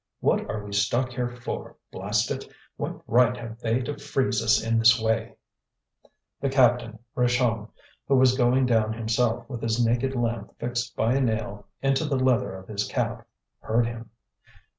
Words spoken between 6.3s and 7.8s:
The captain, Richomme,